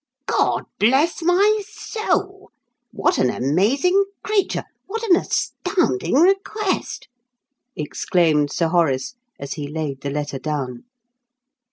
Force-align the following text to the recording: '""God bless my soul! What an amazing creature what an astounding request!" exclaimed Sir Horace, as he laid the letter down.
'""God 0.25 0.63
bless 0.79 1.21
my 1.21 1.61
soul! 1.63 2.49
What 2.91 3.19
an 3.19 3.29
amazing 3.29 4.05
creature 4.23 4.63
what 4.87 5.03
an 5.03 5.15
astounding 5.15 6.15
request!" 6.15 7.07
exclaimed 7.75 8.51
Sir 8.51 8.69
Horace, 8.69 9.13
as 9.39 9.53
he 9.53 9.67
laid 9.67 10.01
the 10.01 10.09
letter 10.09 10.39
down. 10.39 10.85